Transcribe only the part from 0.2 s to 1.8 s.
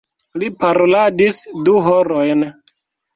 Li paroladis du